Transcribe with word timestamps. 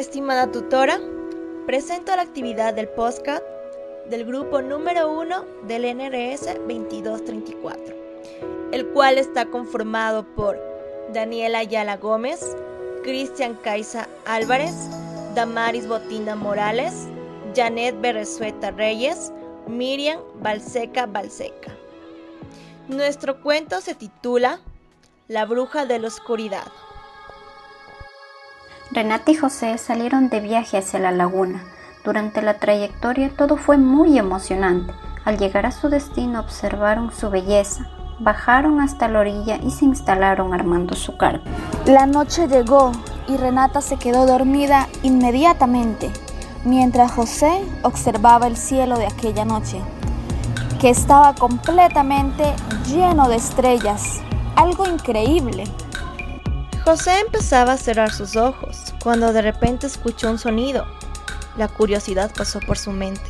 Estimada 0.00 0.50
tutora, 0.50 0.98
presento 1.66 2.16
la 2.16 2.22
actividad 2.22 2.72
del 2.72 2.88
podcast 2.88 3.42
del 4.08 4.24
grupo 4.24 4.62
número 4.62 5.12
1 5.12 5.44
del 5.64 5.82
NRS 5.94 6.46
2234, 6.66 7.94
el 8.72 8.86
cual 8.94 9.18
está 9.18 9.44
conformado 9.44 10.24
por 10.34 10.58
Daniela 11.12 11.58
Ayala 11.58 11.98
Gómez, 11.98 12.56
Cristian 13.02 13.56
Caiza 13.56 14.08
Álvarez, 14.24 14.72
Damaris 15.34 15.86
Botina 15.86 16.34
Morales, 16.34 17.06
Janet 17.54 18.00
Berresueta 18.00 18.70
Reyes, 18.70 19.30
Miriam 19.66 20.18
Balseca 20.40 21.04
Balseca. 21.04 21.76
Nuestro 22.88 23.42
cuento 23.42 23.82
se 23.82 23.94
titula 23.94 24.60
La 25.28 25.44
bruja 25.44 25.84
de 25.84 25.98
la 25.98 26.08
oscuridad. 26.08 26.72
Renata 28.92 29.30
y 29.30 29.36
José 29.36 29.78
salieron 29.78 30.30
de 30.30 30.40
viaje 30.40 30.76
hacia 30.76 30.98
la 30.98 31.12
laguna. 31.12 31.62
Durante 32.04 32.42
la 32.42 32.54
trayectoria 32.54 33.30
todo 33.30 33.56
fue 33.56 33.78
muy 33.78 34.18
emocionante. 34.18 34.92
Al 35.24 35.38
llegar 35.38 35.64
a 35.64 35.70
su 35.70 35.88
destino 35.88 36.40
observaron 36.40 37.12
su 37.12 37.30
belleza, 37.30 37.86
bajaron 38.18 38.80
hasta 38.80 39.06
la 39.06 39.20
orilla 39.20 39.60
y 39.62 39.70
se 39.70 39.84
instalaron 39.84 40.52
armando 40.52 40.96
su 40.96 41.16
carpa. 41.16 41.48
La 41.86 42.06
noche 42.06 42.48
llegó 42.48 42.90
y 43.28 43.36
Renata 43.36 43.80
se 43.80 43.96
quedó 43.96 44.26
dormida 44.26 44.88
inmediatamente, 45.04 46.10
mientras 46.64 47.12
José 47.12 47.64
observaba 47.82 48.48
el 48.48 48.56
cielo 48.56 48.98
de 48.98 49.06
aquella 49.06 49.44
noche, 49.44 49.80
que 50.80 50.90
estaba 50.90 51.34
completamente 51.36 52.42
lleno 52.88 53.28
de 53.28 53.36
estrellas, 53.36 54.20
algo 54.56 54.84
increíble. 54.84 55.62
José 56.84 57.20
empezaba 57.20 57.72
a 57.72 57.76
cerrar 57.76 58.10
sus 58.10 58.36
ojos 58.36 58.94
cuando 59.02 59.32
de 59.32 59.42
repente 59.42 59.86
escuchó 59.86 60.30
un 60.30 60.38
sonido. 60.38 60.86
La 61.56 61.68
curiosidad 61.68 62.32
pasó 62.34 62.58
por 62.60 62.78
su 62.78 62.90
mente 62.90 63.22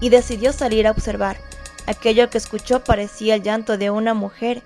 y 0.00 0.08
decidió 0.08 0.52
salir 0.52 0.86
a 0.86 0.92
observar. 0.92 1.36
Aquello 1.86 2.30
que 2.30 2.38
escuchó 2.38 2.84
parecía 2.84 3.34
el 3.34 3.42
llanto 3.42 3.76
de 3.76 3.90
una 3.90 4.14
mujer. 4.14 4.62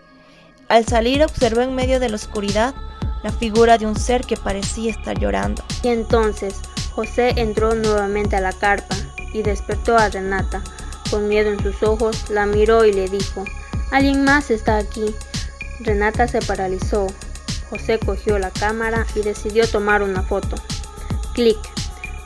Al 0.68 0.84
salir 0.84 1.24
observó 1.24 1.62
en 1.62 1.74
medio 1.74 1.98
de 1.98 2.10
la 2.10 2.16
oscuridad 2.16 2.74
la 3.22 3.32
figura 3.32 3.78
de 3.78 3.86
un 3.86 3.96
ser 3.96 4.24
que 4.26 4.36
parecía 4.36 4.90
estar 4.90 5.18
llorando. 5.18 5.64
Y 5.82 5.88
entonces 5.88 6.60
José 6.94 7.32
entró 7.36 7.74
nuevamente 7.74 8.36
a 8.36 8.40
la 8.40 8.52
carpa 8.52 8.96
y 9.32 9.42
despertó 9.42 9.96
a 9.96 10.08
Renata. 10.08 10.62
Con 11.10 11.28
miedo 11.28 11.50
en 11.50 11.62
sus 11.62 11.82
ojos, 11.82 12.30
la 12.30 12.46
miró 12.46 12.84
y 12.84 12.92
le 12.92 13.08
dijo, 13.08 13.44
Alguien 13.92 14.24
más 14.24 14.50
está 14.50 14.76
aquí. 14.76 15.14
Renata 15.80 16.26
se 16.26 16.40
paralizó, 16.40 17.06
José 17.70 17.98
cogió 17.98 18.38
la 18.38 18.50
cámara 18.50 19.06
y 19.14 19.20
decidió 19.20 19.68
tomar 19.68 20.02
una 20.02 20.22
foto. 20.22 20.56
Clic. 21.34 21.58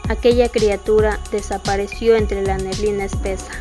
Aquella 0.08 0.48
criatura 0.48 1.20
desapareció 1.30 2.16
entre 2.16 2.42
la 2.42 2.58
neblina 2.58 3.05
espesa. 3.05 3.52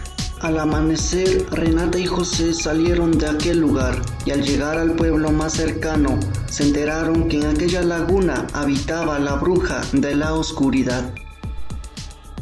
Al 0.41 0.57
amanecer, 0.57 1.45
Renata 1.51 1.99
y 1.99 2.05
José 2.05 2.53
salieron 2.53 3.17
de 3.17 3.27
aquel 3.27 3.59
lugar 3.59 4.01
y 4.25 4.31
al 4.31 4.41
llegar 4.41 4.77
al 4.77 4.95
pueblo 4.95 5.31
más 5.31 5.53
cercano, 5.53 6.17
se 6.49 6.63
enteraron 6.63 7.27
que 7.27 7.37
en 7.37 7.47
aquella 7.47 7.81
laguna 7.81 8.47
habitaba 8.53 9.19
la 9.19 9.35
bruja 9.35 9.81
de 9.91 10.15
la 10.15 10.33
oscuridad. 10.33 11.13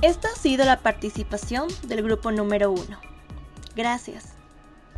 Esta 0.03 0.27
ha 0.29 0.35
sido 0.35 0.63
la 0.63 0.81
participación 0.81 1.67
del 1.87 2.03
grupo 2.03 2.31
número 2.31 2.71
uno. 2.71 2.99
Gracias. 3.75 4.36